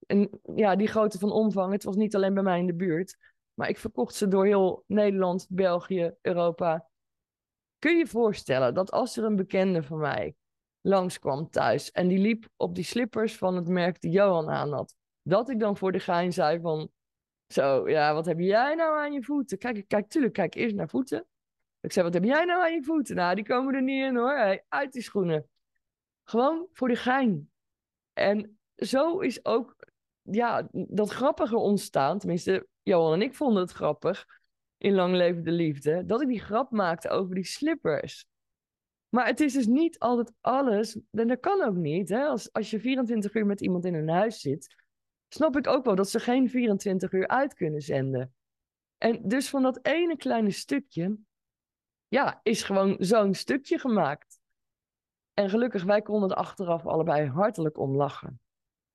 En 0.08 0.30
ja, 0.56 0.76
die 0.76 0.88
grootte 0.88 1.20
van 1.20 1.32
omvang, 1.32 1.72
het 1.72 1.84
was 1.84 1.96
niet 1.96 2.16
alleen 2.16 2.34
bij 2.34 2.44
mij 2.44 2.60
in 2.60 2.66
de 2.66 2.76
buurt. 2.76 3.18
Maar 3.54 3.70
ik 3.70 3.78
verkocht 3.78 4.16
ze 4.16 4.28
door 4.28 4.46
heel 4.46 4.84
Nederland, 4.88 5.48
België, 5.50 6.14
Europa. 6.22 6.88
Kun 7.80 7.98
je 7.98 8.08
voorstellen 8.08 8.74
dat 8.74 8.92
als 8.92 9.18
er 9.18 9.24
een 9.24 9.36
bekende 9.36 9.84
van 9.84 9.98
mij 9.98 10.36
langskwam 10.82 11.50
thuis 11.50 11.92
en 11.92 12.08
die 12.08 12.20
liep 12.20 12.48
op 12.56 12.76
die 12.76 12.84
slippers 12.84 13.38
van 13.38 13.56
het 13.56 13.68
merk 13.68 14.02
die 14.02 14.12
Johan 14.12 14.50
aan 14.50 14.72
had, 14.72 14.96
dat 15.22 15.50
ik 15.50 15.60
dan 15.60 15.78
voor 15.78 15.92
de 15.92 16.00
gein 16.00 16.34
zei 16.34 16.60
van, 16.60 16.92
zo, 17.48 17.90
ja, 17.90 18.14
wat 18.14 18.26
heb 18.26 18.40
jij 18.40 18.76
nou 18.76 18.98
aan 18.98 19.14
je 19.14 19.24
voeten? 19.24 19.58
Kijk, 19.58 19.88
kijk, 19.88 20.10
tuurlijk, 20.10 20.34
kijk 20.34 20.56
eerst 20.56 20.76
naar 20.76 20.90
voeten. 20.90 21.26
Ik 21.80 21.92
zei, 21.92 22.06
wat 22.06 22.14
heb 22.14 22.24
jij 22.24 22.46
nou 22.46 22.62
aan 22.62 22.74
je 22.74 22.84
voeten? 22.84 23.16
Nou, 23.16 23.36
die 23.36 23.46
komen 23.46 23.76
er 23.76 23.82
niet 23.82 24.04
in 24.04 24.16
hoor, 24.16 24.38
hey, 24.38 24.66
uit 24.68 24.92
die 24.92 25.02
schoenen. 25.02 25.50
Gewoon 26.24 26.68
voor 26.72 26.88
de 26.88 26.96
gein. 26.96 27.52
En 28.14 28.60
zo 28.76 29.20
is 29.20 29.46
ook 29.46 29.76
ja, 30.32 30.68
dat 30.72 31.10
grappige 31.10 31.58
ontstaan. 31.58 32.20
Tenminste, 32.20 32.68
Johan 32.84 33.14
en 33.14 33.22
ik 33.22 33.36
vonden 33.36 33.62
het 33.62 33.72
grappig 33.72 34.26
in 34.78 34.94
Lang 34.94 35.16
Leven 35.16 35.44
de 35.44 35.52
Liefde. 35.52 36.06
Dat 36.06 36.22
ik 36.22 36.28
die 36.28 36.42
grap 36.42 36.72
maakte 36.72 37.10
over 37.10 37.36
die 37.36 37.46
slippers. 37.46 38.26
Maar 39.10 39.26
het 39.26 39.40
is 39.40 39.54
dus 39.54 39.68
niet 39.68 40.00
altijd 40.00 40.32
alles. 40.42 41.00
En 41.12 41.28
dat 41.28 41.40
kan 41.40 41.64
ook 41.64 41.76
niet. 41.76 42.10
Hè? 42.10 42.26
Als, 42.26 42.54
als 42.54 42.70
je 42.70 42.80
24 42.80 43.34
uur 43.34 43.46
met 43.46 43.62
iemand 43.62 43.86
in 43.86 43.94
een 43.94 44.10
huis 44.10 44.40
zit, 44.40 44.76
snap 45.28 45.58
ik 45.58 45.68
ook 45.68 45.86
wel 45.86 45.96
dat 45.96 46.10
ze 46.10 46.20
geen 46.20 46.50
24 46.50 47.12
uur 47.12 47.28
uit 47.28 47.54
kunnen 47.54 47.82
zenden. 47.82 48.34
En 48.98 49.28
dus 49.28 49.50
van 49.50 49.62
dat 49.62 49.80
ene 49.82 50.18
kleine 50.18 50.52
stukje, 50.52 51.18
ja, 52.08 52.40
is 52.44 52.64
gewoon 52.64 52.96
zo'n 53.00 53.34
stukje 53.34 53.80
gemaakt. 53.80 54.40
En 55.34 55.50
gelukkig, 55.50 55.84
wij 55.84 56.02
konden 56.02 56.30
er 56.30 56.36
achteraf 56.36 56.86
allebei 56.86 57.28
hartelijk 57.28 57.78
om 57.78 57.96
lachen. 57.96 58.40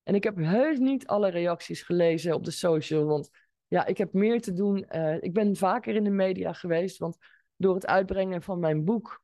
En 0.03 0.15
ik 0.15 0.25
heb 0.25 0.37
heus 0.37 0.79
niet 0.79 1.07
alle 1.07 1.29
reacties 1.29 1.83
gelezen 1.83 2.35
op 2.35 2.45
de 2.45 2.51
social, 2.51 3.05
want 3.05 3.31
ja, 3.67 3.87
ik 3.87 3.99
heb 3.99 4.13
meer 4.13 4.41
te 4.41 4.53
doen. 4.53 4.87
Uh, 4.91 5.23
ik 5.23 5.33
ben 5.33 5.57
vaker 5.57 5.95
in 5.95 6.05
de 6.05 6.11
media 6.11 6.53
geweest, 6.53 6.99
want 6.99 7.17
door 7.57 7.75
het 7.75 7.87
uitbrengen 7.87 8.43
van 8.43 8.59
mijn 8.59 8.85
boek 8.85 9.23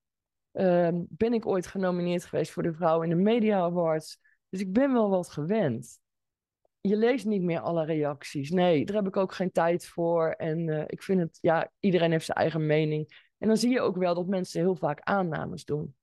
uh, 0.53 0.89
ben 1.09 1.33
ik 1.33 1.47
ooit 1.47 1.67
genomineerd 1.67 2.25
geweest 2.25 2.53
voor 2.53 2.63
de 2.63 2.73
Vrouw 2.73 3.03
in 3.03 3.09
de 3.09 3.15
Media 3.15 3.59
Awards. 3.59 4.21
Dus 4.49 4.61
ik 4.61 4.73
ben 4.73 4.93
wel 4.93 5.11
wat 5.11 5.29
gewend. 5.29 5.99
Je 6.81 6.97
leest 6.97 7.27
niet 7.27 7.43
meer 7.43 7.61
alle 7.61 7.85
reacties. 7.85 8.51
Nee, 8.51 8.85
daar 8.85 8.97
heb 8.97 9.07
ik 9.07 9.17
ook 9.17 9.33
geen 9.33 9.53
tijd 9.53 9.87
voor. 9.87 10.31
En 10.31 10.69
uh, 10.69 10.85
ik 10.87 11.03
vind 11.03 11.21
het, 11.21 11.39
ja, 11.41 11.71
iedereen 11.81 12.11
heeft 12.11 12.25
zijn 12.25 12.39
eigen 12.39 12.67
mening. 12.67 13.33
En 13.39 13.49
dan 13.49 13.57
zie 13.57 13.71
je 13.71 13.81
ook 13.81 13.97
wel 13.97 14.15
dat 14.15 14.27
mensen 14.27 14.61
heel 14.61 14.77
vaak 14.77 15.01
aannames 15.01 15.65
doen. 15.65 15.95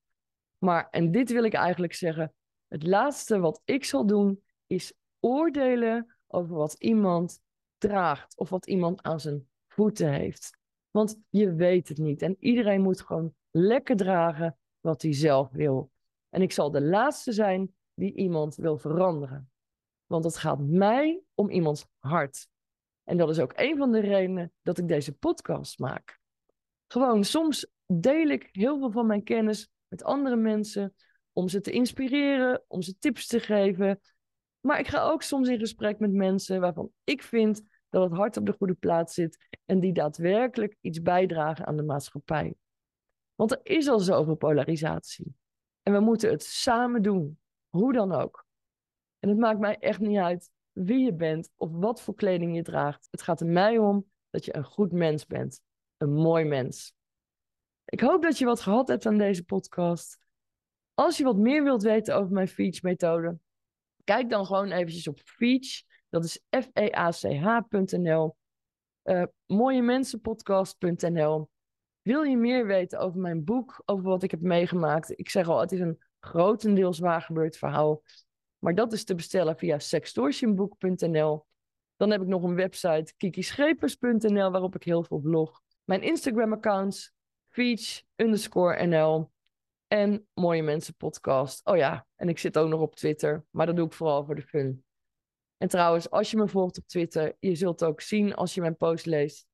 Maar, 0.57 0.87
en 0.91 1.11
dit 1.11 1.31
wil 1.31 1.43
ik 1.43 1.53
eigenlijk 1.53 1.93
zeggen, 1.93 2.33
het 2.67 2.83
laatste 2.83 3.39
wat 3.39 3.61
ik 3.65 3.85
zal 3.85 4.05
doen, 4.05 4.43
is 4.67 4.93
oordelen 5.19 6.15
over 6.27 6.55
wat 6.55 6.73
iemand 6.73 7.39
draagt 7.77 8.37
of 8.37 8.49
wat 8.49 8.67
iemand 8.67 9.03
aan 9.03 9.19
zijn 9.19 9.47
voeten 9.67 10.13
heeft. 10.13 10.57
Want 10.91 11.17
je 11.29 11.53
weet 11.53 11.87
het 11.87 11.97
niet 11.97 12.21
en 12.21 12.35
iedereen 12.39 12.81
moet 12.81 13.01
gewoon 13.01 13.33
lekker 13.51 13.95
dragen 13.95 14.57
wat 14.79 15.01
hij 15.01 15.13
zelf 15.13 15.49
wil. 15.51 15.91
En 16.29 16.41
ik 16.41 16.51
zal 16.51 16.71
de 16.71 16.81
laatste 16.81 17.31
zijn 17.31 17.75
die 17.93 18.13
iemand 18.13 18.55
wil 18.55 18.77
veranderen. 18.77 19.49
Want 20.05 20.23
het 20.23 20.37
gaat 20.37 20.59
mij 20.59 21.21
om 21.33 21.49
iemands 21.49 21.85
hart. 21.97 22.47
En 23.03 23.17
dat 23.17 23.29
is 23.29 23.39
ook 23.39 23.53
een 23.55 23.77
van 23.77 23.91
de 23.91 23.99
redenen 23.99 24.53
dat 24.61 24.77
ik 24.77 24.87
deze 24.87 25.13
podcast 25.13 25.79
maak. 25.79 26.19
Gewoon, 26.87 27.23
soms 27.23 27.67
deel 27.85 28.27
ik 28.27 28.49
heel 28.51 28.79
veel 28.79 28.91
van 28.91 29.05
mijn 29.05 29.23
kennis 29.23 29.69
met 29.87 30.03
andere 30.03 30.35
mensen 30.35 30.95
om 31.33 31.47
ze 31.47 31.61
te 31.61 31.71
inspireren, 31.71 32.63
om 32.67 32.81
ze 32.81 32.97
tips 32.97 33.27
te 33.27 33.39
geven. 33.39 33.99
Maar 34.65 34.79
ik 34.79 34.87
ga 34.87 35.01
ook 35.01 35.21
soms 35.21 35.47
in 35.47 35.59
gesprek 35.59 35.99
met 35.99 36.11
mensen 36.11 36.59
waarvan 36.59 36.91
ik 37.03 37.21
vind 37.21 37.61
dat 37.89 38.03
het 38.03 38.17
hart 38.19 38.37
op 38.37 38.45
de 38.45 38.55
goede 38.57 38.73
plaats 38.73 39.13
zit 39.13 39.47
en 39.65 39.79
die 39.79 39.93
daadwerkelijk 39.93 40.77
iets 40.81 41.01
bijdragen 41.01 41.65
aan 41.65 41.77
de 41.77 41.83
maatschappij. 41.83 42.55
Want 43.35 43.51
er 43.51 43.59
is 43.63 43.87
al 43.87 43.99
zoveel 43.99 44.35
polarisatie. 44.35 45.35
En 45.81 45.93
we 45.93 45.99
moeten 45.99 46.29
het 46.29 46.43
samen 46.43 47.01
doen, 47.01 47.39
hoe 47.69 47.93
dan 47.93 48.11
ook. 48.11 48.45
En 49.19 49.29
het 49.29 49.37
maakt 49.37 49.59
mij 49.59 49.77
echt 49.77 49.99
niet 49.99 50.17
uit 50.17 50.49
wie 50.71 51.05
je 51.05 51.13
bent 51.13 51.49
of 51.55 51.69
wat 51.71 52.01
voor 52.01 52.15
kleding 52.15 52.55
je 52.55 52.63
draagt. 52.63 53.07
Het 53.11 53.21
gaat 53.21 53.41
er 53.41 53.47
mij 53.47 53.77
om 53.77 54.11
dat 54.29 54.45
je 54.45 54.55
een 54.55 54.65
goed 54.65 54.91
mens 54.91 55.25
bent, 55.25 55.61
een 55.97 56.13
mooi 56.13 56.45
mens. 56.45 56.93
Ik 57.85 57.99
hoop 57.99 58.21
dat 58.21 58.37
je 58.37 58.45
wat 58.45 58.61
gehad 58.61 58.87
hebt 58.87 59.05
aan 59.05 59.17
deze 59.17 59.43
podcast. 59.43 60.19
Als 60.93 61.17
je 61.17 61.23
wat 61.23 61.37
meer 61.37 61.63
wilt 61.63 61.83
weten 61.83 62.15
over 62.15 62.33
mijn 62.33 62.47
Feach-methode, 62.47 63.37
kijk 64.05 64.29
dan 64.29 64.45
gewoon 64.45 64.71
eventjes 64.71 65.07
op 65.07 65.19
Feach. 65.23 65.81
Dat 66.09 66.23
is 66.23 66.41
F-E-A-C-H.nl. 66.49 68.35
Uh, 69.03 69.21
eh, 69.21 69.27
mooiemensenpodcast.nl. 69.45 71.49
Wil 72.01 72.23
je 72.23 72.37
meer 72.37 72.65
weten 72.65 72.99
over 72.99 73.19
mijn 73.19 73.43
boek, 73.43 73.81
over 73.85 74.03
wat 74.03 74.23
ik 74.23 74.31
heb 74.31 74.41
meegemaakt? 74.41 75.19
Ik 75.19 75.29
zeg 75.29 75.47
al, 75.47 75.59
het 75.59 75.71
is 75.71 75.79
een 75.79 76.03
grotendeels 76.19 76.99
waar 76.99 77.21
gebeurd 77.21 77.57
verhaal. 77.57 78.01
Maar 78.59 78.75
dat 78.75 78.93
is 78.93 79.03
te 79.03 79.15
bestellen 79.15 79.57
via 79.57 79.79
sextortionboek.nl. 79.79 81.45
Dan 81.95 82.11
heb 82.11 82.21
ik 82.21 82.27
nog 82.27 82.43
een 82.43 82.55
website, 82.55 83.13
kikischepers.nl, 83.17 84.51
waarop 84.51 84.75
ik 84.75 84.83
heel 84.83 85.03
veel 85.03 85.19
blog. 85.19 85.61
Mijn 85.83 86.01
Instagram-accounts, 86.01 87.13
Feach 87.49 88.01
underscore 88.15 88.85
NL 88.85 89.33
en 89.95 90.27
Mooie 90.33 90.63
Mensen 90.63 90.95
podcast. 90.95 91.65
Oh 91.65 91.77
ja, 91.77 92.07
en 92.15 92.29
ik 92.29 92.39
zit 92.39 92.57
ook 92.57 92.69
nog 92.69 92.81
op 92.81 92.95
Twitter, 92.95 93.45
maar 93.49 93.65
dat 93.65 93.75
doe 93.75 93.85
ik 93.85 93.93
vooral 93.93 94.25
voor 94.25 94.35
de 94.35 94.41
fun. 94.41 94.85
En 95.57 95.67
trouwens, 95.67 96.09
als 96.09 96.31
je 96.31 96.37
me 96.37 96.47
volgt 96.47 96.77
op 96.77 96.87
Twitter, 96.87 97.35
je 97.39 97.55
zult 97.55 97.83
ook 97.83 98.01
zien 98.01 98.33
als 98.33 98.53
je 98.53 98.61
mijn 98.61 98.77
post 98.77 99.05
leest, 99.05 99.47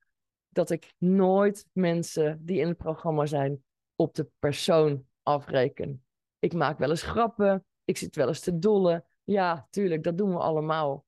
dat 0.49 0.69
ik 0.69 0.93
nooit 0.97 1.65
mensen 1.73 2.45
die 2.45 2.59
in 2.59 2.67
het 2.67 2.77
programma 2.77 3.25
zijn 3.25 3.63
op 3.95 4.15
de 4.15 4.29
persoon 4.39 5.05
afreken. 5.23 6.05
Ik 6.39 6.53
maak 6.53 6.77
wel 6.77 6.89
eens 6.89 7.03
grappen, 7.03 7.65
ik 7.83 7.97
zit 7.97 8.15
wel 8.15 8.27
eens 8.27 8.39
te 8.39 8.59
dollen. 8.59 9.05
Ja, 9.23 9.67
tuurlijk, 9.69 10.03
dat 10.03 10.17
doen 10.17 10.29
we 10.29 10.39
allemaal. 10.39 11.05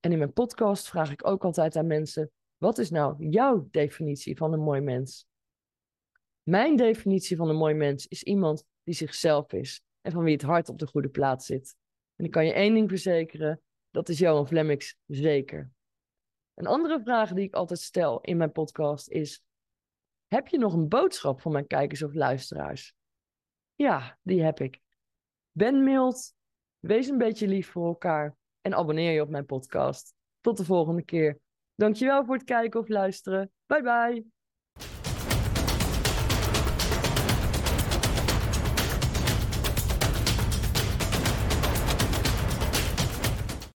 En 0.00 0.12
in 0.12 0.18
mijn 0.18 0.32
podcast 0.32 0.88
vraag 0.88 1.10
ik 1.10 1.26
ook 1.26 1.44
altijd 1.44 1.76
aan 1.76 1.86
mensen: 1.86 2.30
wat 2.56 2.78
is 2.78 2.90
nou 2.90 3.28
jouw 3.28 3.68
definitie 3.70 4.36
van 4.36 4.52
een 4.52 4.60
mooi 4.60 4.80
mens? 4.80 5.26
Mijn 6.44 6.76
definitie 6.76 7.36
van 7.36 7.48
een 7.48 7.56
mooi 7.56 7.74
mens 7.74 8.06
is 8.06 8.22
iemand 8.22 8.64
die 8.82 8.94
zichzelf 8.94 9.52
is 9.52 9.82
en 10.00 10.12
van 10.12 10.24
wie 10.24 10.32
het 10.32 10.42
hart 10.42 10.68
op 10.68 10.78
de 10.78 10.86
goede 10.86 11.08
plaats 11.08 11.46
zit. 11.46 11.76
En 12.16 12.24
ik 12.24 12.30
kan 12.30 12.46
je 12.46 12.52
één 12.52 12.74
ding 12.74 12.88
verzekeren: 12.88 13.62
dat 13.90 14.08
is 14.08 14.18
Johan 14.18 14.46
Flemmix 14.46 14.96
zeker. 15.06 15.70
Een 16.54 16.66
andere 16.66 17.00
vraag 17.00 17.32
die 17.32 17.44
ik 17.44 17.54
altijd 17.54 17.80
stel 17.80 18.20
in 18.20 18.36
mijn 18.36 18.52
podcast 18.52 19.08
is: 19.08 19.42
Heb 20.26 20.48
je 20.48 20.58
nog 20.58 20.72
een 20.72 20.88
boodschap 20.88 21.40
voor 21.40 21.52
mijn 21.52 21.66
kijkers 21.66 22.02
of 22.02 22.14
luisteraars? 22.14 22.94
Ja, 23.74 24.18
die 24.22 24.42
heb 24.42 24.60
ik. 24.60 24.80
Ben 25.52 25.84
mild, 25.84 26.34
wees 26.78 27.08
een 27.08 27.18
beetje 27.18 27.48
lief 27.48 27.70
voor 27.70 27.86
elkaar 27.86 28.36
en 28.60 28.74
abonneer 28.74 29.12
je 29.12 29.22
op 29.22 29.28
mijn 29.28 29.46
podcast. 29.46 30.14
Tot 30.40 30.56
de 30.56 30.64
volgende 30.64 31.02
keer. 31.02 31.38
Dankjewel 31.74 32.24
voor 32.24 32.34
het 32.34 32.44
kijken 32.44 32.80
of 32.80 32.88
luisteren. 32.88 33.52
Bye 33.66 33.82
bye. 33.82 34.33